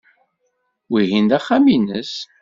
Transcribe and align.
Wihin 0.91 1.25
d 1.29 1.31
axxam-nnes. 1.37 2.13